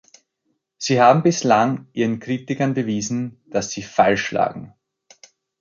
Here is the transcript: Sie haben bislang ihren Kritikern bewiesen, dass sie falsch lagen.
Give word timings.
Sie 0.79 0.99
haben 0.99 1.21
bislang 1.21 1.85
ihren 1.93 2.19
Kritikern 2.19 2.73
bewiesen, 2.73 3.39
dass 3.45 3.69
sie 3.69 3.83
falsch 3.83 4.31
lagen. 4.31 4.73